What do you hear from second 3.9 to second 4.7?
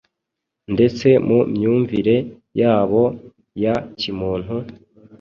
kimuntu,